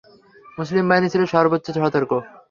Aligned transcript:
মুসলিম 0.57 0.85
বাহিনী 0.89 1.07
ছিল 1.13 1.23
সর্বোচ্চ 1.33 1.67
সতর্ক। 1.77 2.11